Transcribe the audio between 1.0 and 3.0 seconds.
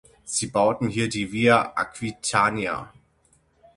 die Via Aquitania.